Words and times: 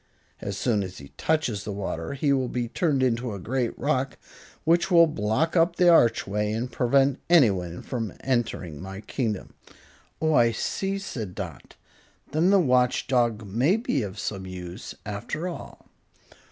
As 0.39 0.57
soon 0.57 0.81
as 0.81 0.97
he 0.97 1.09
touches 1.09 1.63
the 1.63 1.71
water 1.71 2.13
he 2.13 2.33
will 2.33 2.47
be 2.47 2.67
turned 2.67 3.03
into 3.03 3.35
a 3.35 3.39
great 3.39 3.77
rock, 3.77 4.17
which 4.63 4.89
will 4.89 5.05
block 5.05 5.55
up 5.55 5.75
the 5.75 5.89
archway 5.89 6.51
and 6.53 6.71
prevent 6.71 7.19
anyone 7.29 7.83
from 7.83 8.11
entering 8.21 8.81
my 8.81 9.01
kingdom." 9.01 9.53
"Oh, 10.19 10.33
I 10.33 10.53
see," 10.53 10.97
said 10.97 11.35
Dot. 11.35 11.75
"Then 12.31 12.49
the 12.49 12.59
Watch 12.59 13.05
Dog 13.05 13.45
may 13.45 13.77
be 13.77 14.01
of 14.01 14.17
some 14.17 14.47
use, 14.47 14.95
after 15.05 15.47
all." 15.47 15.85